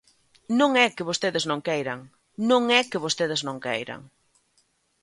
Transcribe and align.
¡Non 0.59 0.71
é 0.85 0.87
que 0.95 1.07
vostedes 1.09 1.45
non 1.51 1.59
queiran, 1.67 1.99
non 2.49 2.61
é 2.79 2.81
que 2.89 3.03
vostedes 3.05 3.41
non 3.47 3.57
queiran! 3.65 4.01